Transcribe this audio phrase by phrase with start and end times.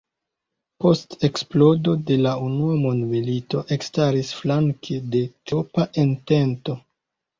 [0.83, 6.81] Post eksplodo de la unua mondmilito ekstaris flanke de Triopa Entento.